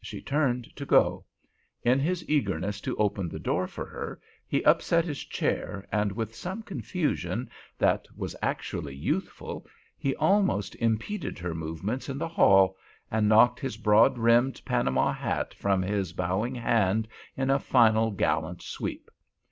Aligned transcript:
She 0.00 0.22
turned 0.22 0.74
to 0.76 0.86
go. 0.86 1.26
In 1.82 1.98
his 2.00 2.26
eagerness 2.30 2.80
to 2.80 2.96
open 2.96 3.28
the 3.28 3.38
door 3.38 3.66
for 3.66 3.84
her 3.84 4.18
he 4.46 4.64
upset 4.64 5.04
his 5.04 5.22
chair, 5.22 5.86
and 5.92 6.12
with 6.12 6.34
some 6.34 6.62
confusion, 6.62 7.50
that 7.76 8.06
was 8.16 8.34
actually 8.40 8.94
youthful, 8.94 9.66
he 9.98 10.16
almost 10.16 10.76
impeded 10.76 11.38
her 11.40 11.54
movements 11.54 12.08
in 12.08 12.16
the 12.16 12.26
hall, 12.28 12.78
and 13.10 13.28
knocked 13.28 13.60
his 13.60 13.76
broad 13.76 14.14
brimmed 14.14 14.62
Panama 14.64 15.12
hat 15.12 15.52
from 15.52 15.82
his 15.82 16.14
bowing 16.14 16.54
hand 16.54 17.06
in 17.36 17.50
a 17.50 17.58
final 17.58 18.10
gallant 18.12 18.62
sweep. 18.62 19.10